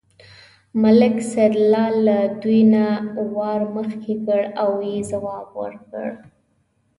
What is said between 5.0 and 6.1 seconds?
ځواب ورکړ.